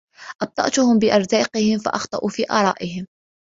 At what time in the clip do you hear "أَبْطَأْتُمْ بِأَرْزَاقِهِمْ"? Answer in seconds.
0.41-1.79